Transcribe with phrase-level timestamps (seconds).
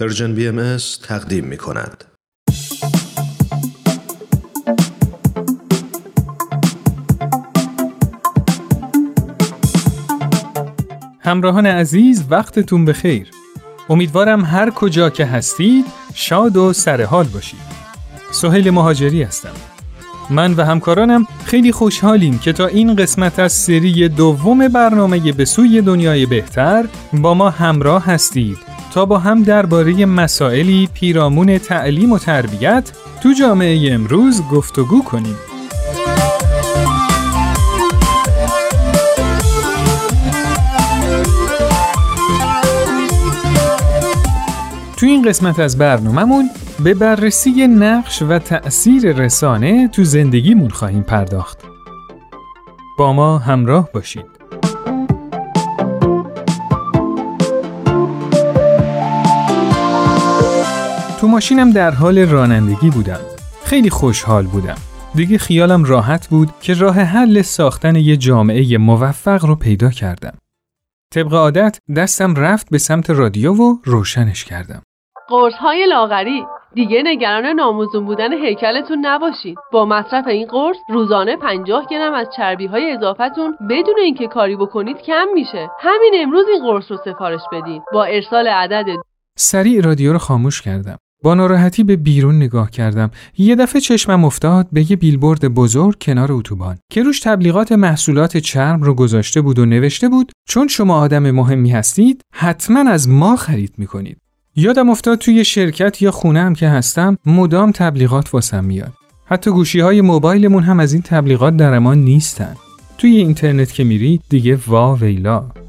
[0.00, 2.04] Persian BM تقدیم می کند.
[11.20, 13.30] همراهان عزیز وقتتون بخیر.
[13.88, 17.60] امیدوارم هر کجا که هستید شاد و سرحال باشید.
[18.32, 19.54] سهیل مهاجری هستم.
[20.30, 25.82] من و همکارانم خیلی خوشحالیم که تا این قسمت از سری دوم برنامه به سوی
[25.82, 32.92] دنیای بهتر با ما همراه هستید تا با هم درباره مسائلی پیرامون تعلیم و تربیت
[33.22, 35.36] تو جامعه امروز گفتگو کنیم.
[44.96, 46.50] تو این قسمت از برنامهمون
[46.84, 51.58] به بررسی نقش و تأثیر رسانه تو زندگیمون خواهیم پرداخت.
[52.98, 54.39] با ما همراه باشید.
[61.20, 63.20] تو ماشینم در حال رانندگی بودم.
[63.64, 64.74] خیلی خوشحال بودم.
[65.14, 70.38] دیگه خیالم راحت بود که راه حل ساختن یه جامعه موفق رو پیدا کردم.
[71.14, 74.82] طبق عادت دستم رفت به سمت رادیو و روشنش کردم.
[75.28, 81.86] قرص های لاغری دیگه نگران ناموزون بودن هیکلتون نباشید با مصرف این قرص روزانه 50
[81.90, 86.90] گرم از چربی های اضافتون بدون اینکه کاری بکنید کم میشه همین امروز این قرص
[86.90, 88.86] رو سفارش بدید با ارسال عدد
[89.38, 94.68] سریع رادیو رو خاموش کردم با ناراحتی به بیرون نگاه کردم یه دفعه چشمم افتاد
[94.72, 99.64] به یه بیلبورد بزرگ کنار اتوبان که روش تبلیغات محصولات چرم رو گذاشته بود و
[99.64, 104.18] نوشته بود چون شما آدم مهمی هستید حتما از ما خرید می‌کنید
[104.56, 108.92] یادم افتاد توی شرکت یا خونه هم که هستم مدام تبلیغات واسم میاد.
[109.24, 112.56] حتی گوشی های موبایلمون هم از این تبلیغات در امان نیستن.
[112.98, 115.59] توی اینترنت که میری دیگه وا ویلا.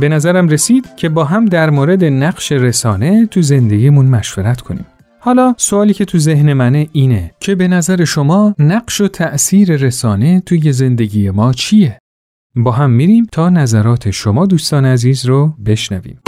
[0.00, 4.86] به نظرم رسید که با هم در مورد نقش رسانه تو زندگیمون مشورت کنیم.
[5.20, 10.40] حالا سوالی که تو ذهن منه اینه که به نظر شما نقش و تأثیر رسانه
[10.40, 11.98] توی زندگی ما چیه؟
[12.56, 16.18] با هم میریم تا نظرات شما دوستان عزیز رو بشنویم.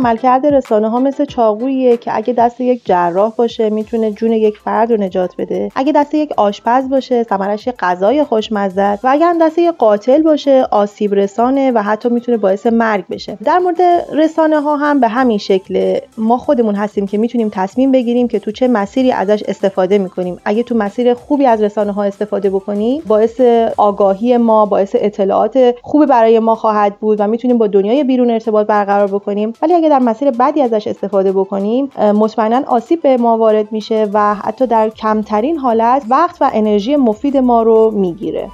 [0.00, 4.92] عملکرد رسانه ها مثل چاقوییه که اگه دست یک جراح باشه می‌تونه جون یک فرد
[4.92, 5.68] رو نجات بده.
[5.74, 11.14] اگه دست یک آشپز باشه ثمرش غذای خوشمزه و اگر دست یک قاتل باشه آسیب
[11.14, 13.38] رسانه و حتی می‌تونه باعث مرگ بشه.
[13.44, 13.80] در مورد
[14.12, 15.98] رسانه ها هم به همین شکل.
[16.18, 20.36] ما خودمون هستیم که می‌تونیم تصمیم بگیریم که تو چه مسیری ازش استفاده می‌کنیم.
[20.44, 23.40] اگه تو مسیر خوبی از رسانه ها استفاده بکنیم باعث
[23.76, 28.66] آگاهی ما باعث اطلاعات خوبی برای ما خواهد بود و می‌تونیم با دنیای بیرون ارتباط
[28.66, 29.52] برقرار بکنیم.
[29.62, 34.34] ولی اگه در مسیر بدی ازش استفاده بکنیم مطمئنا آسیب به ما وارد میشه و
[34.34, 38.48] حتی در کمترین حالت وقت و انرژی مفید ما رو می‌گیره.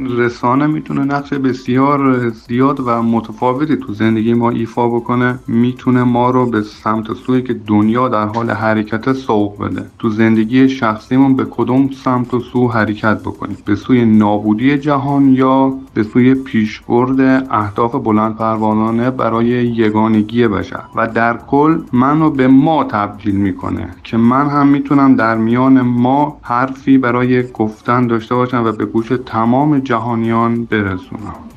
[0.00, 6.46] رسانه می‌تونه نقش بسیار زیاد و متفاوتی تو زندگی ما ایفا بکنه می‌تونه ما رو
[6.46, 9.86] به سمت سوی که دنیا در حال حرکت سوق بده.
[9.98, 15.74] تو زندگی شخصیمون به کدوم سمت و سو حرکت بکنیم؟ به سوی نابودی جهان یا
[15.94, 22.84] به سوی پیشبرد اهداف بلند پروانانه برای یگانگی بشر؟ و در کل منو به ما
[22.84, 28.72] تبدیل می‌کنه که من هم می‌تونم در میان ما حرفی برای گفتن داشته باشم و
[28.72, 31.53] به گوش تمام جهانیان برسونم.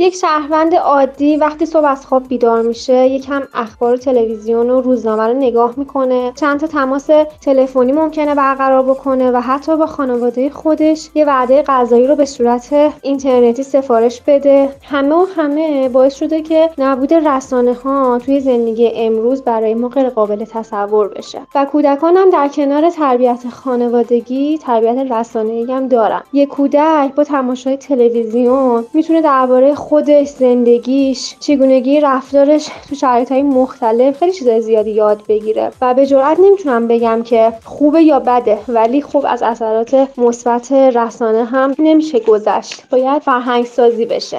[0.00, 5.32] یک شهروند عادی وقتی صبح از خواب بیدار میشه یکم اخبار تلویزیون و روزنامه رو
[5.32, 6.32] نگاه می‌کنه.
[6.36, 12.06] چند تا تماس تلفنی ممکنه برقرار بکنه و حتی با خانواده خودش یه وعده غذایی
[12.06, 14.68] رو به صورت اینترنتی سفارش بده.
[14.82, 20.08] همه و همه باعث شده که نبود رسانه ها توی زندگی امروز برای ما غیر
[20.08, 21.40] قابل تصور بشه.
[21.54, 26.22] و کودکان هم در کنار تربیت خانوادگی تربیت رسانه‌ای هم دارن.
[26.32, 34.18] یه کودک با تماشای تلویزیون می‌تونه درباره خودش زندگیش چگونگی رفتارش تو شرایط های مختلف
[34.18, 35.72] خیلی چیزای زیادی یاد بگیره.
[35.80, 41.44] و به جرئت نمی‌تونم بگم که خوبه یا بده ولی خوب از اثرات مثبت رسانه
[41.44, 42.82] هم نمیشه گذشت.
[42.90, 44.38] باید فرهنگ سازی بشه.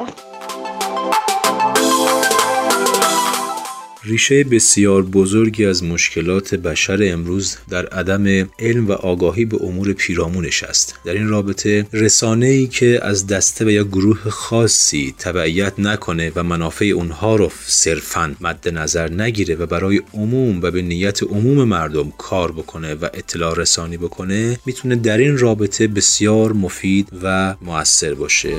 [4.04, 10.64] ریشه بسیار بزرگی از مشکلات بشر امروز در عدم علم و آگاهی به امور پیرامونش
[10.64, 16.32] است در این رابطه رسانه ای که از دسته و یا گروه خاصی تبعیت نکنه
[16.36, 21.64] و منافع اونها رو صرفا مد نظر نگیره و برای عموم و به نیت عموم
[21.64, 28.14] مردم کار بکنه و اطلاع رسانی بکنه می‌تونه در این رابطه بسیار مفید و موثر
[28.14, 28.56] باشه.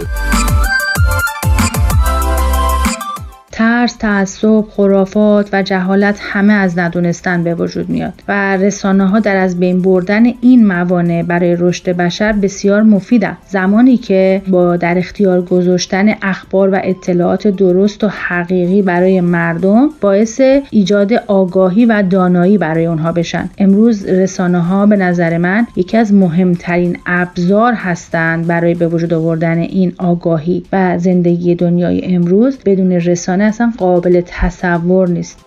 [3.83, 9.37] ترس تعصب خرافات و جهالت همه از ندونستن به وجود میاد و رسانه ها در
[9.37, 15.43] از بین بردن این موانع برای رشد بشر بسیار مفیدند زمانی که با در اختیار
[15.43, 20.41] گذاشتن اخبار و اطلاعات درست و حقیقی برای مردم باعث
[20.71, 23.51] ایجاد آگاهی و دانایی برای اونها بشن.
[23.59, 29.59] امروز رسانه ها به نظر من یکی از مهمترین ابزار هستند برای به وجود آوردن
[29.59, 32.59] این آگاهی و زندگی دنیای امروز.
[32.65, 35.39] بدون رسانه اصلا قابل تصور نیست.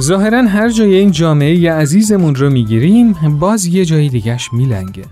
[0.00, 5.04] ظاهرا هر جای این جامعه عزیزمون رو می‌گیریم باز یه جای دیگهش میلنگه.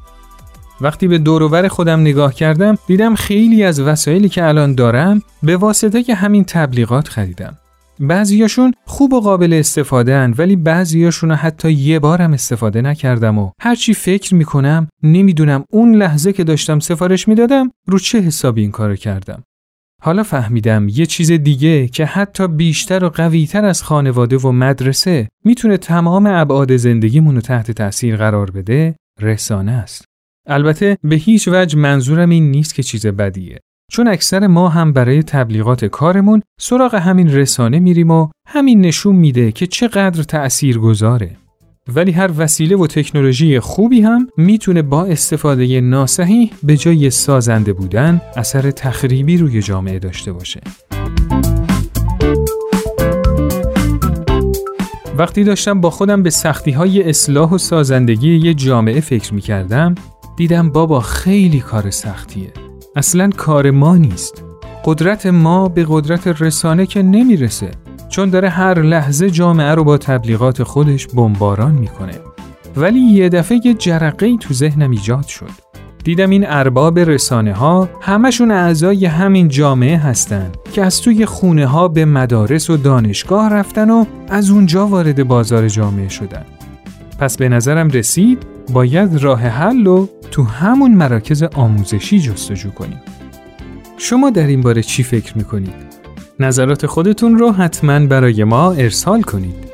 [0.81, 6.03] وقتی به دوروبر خودم نگاه کردم دیدم خیلی از وسایلی که الان دارم به واسطه
[6.03, 7.59] که همین تبلیغات خریدم.
[8.01, 13.51] بعضیاشون خوب و قابل استفاده هن ولی بعضیاشون رو حتی یه بارم استفاده نکردم و
[13.61, 18.97] هرچی فکر می‌کنم نمی‌دونم اون لحظه که داشتم سفارش می‌دادم رو چه حسابی این کارو
[18.97, 19.43] کردم.
[20.03, 25.77] حالا فهمیدم یه چیز دیگه که حتی بیشتر و قویتر از خانواده و مدرسه می‌تونه
[25.77, 30.05] تمام ابعاد زندگیمون رو تحت تاثیر قرار بده رسانه است.
[30.47, 33.61] البته به هیچ وجه منظورم این نیست که چیز بدیه.
[33.95, 39.53] چون اکثر ما هم برای تبلیغات کارمون سراغ همین رسانه میریم و همین نشون میده
[39.53, 41.37] که چقدر تأثیر گذاره.
[41.95, 48.21] ولی هر وسیله و تکنولوژی خوبی هم می‌تونه با استفاده ناسحی به جای سازنده بودن
[48.37, 50.61] اثر تخریبی روی جامعه داشته باشه.
[55.19, 59.95] وقتی داشتم با خودم به سختی های اصلاح و سازندگی یه جامعه فکر می کردم
[60.37, 62.64] دیدم بابا خیلی کار سختیه.
[62.97, 64.45] اصلا کار ما نیست.
[64.85, 67.71] قدرت ما به قدرت رسانه که نمی‌رسه
[68.09, 72.13] چون داره هر لحظه جامعه رو با تبلیغات خودش بمباران می‌کنه.
[72.77, 75.51] ولی یه دفعه یه جرقه تو ذهنم ایجاد شد.
[76.05, 81.89] دیدم این ارباب رسانه ها همشون اعضای همین جامعه هستن که از توی خونه ها
[81.89, 86.45] به مدارس و دانشگاه رفتن و از اونجا وارد بازار جامعه شدن.
[87.19, 93.01] پس به نظرم رسید باید راه حل رو تو همون مراکز آموزشی جستجو کنیم.
[93.97, 95.95] شما در این باره چی فکر می‌کنید؟
[96.41, 99.65] نظرات خودتون رو حتما برای ما ارسال کنید.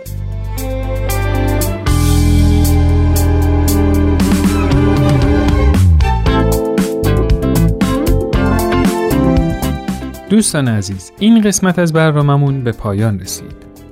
[10.31, 13.59] دوستان عزیز این قسمت از برنامهمون به پایان رسید.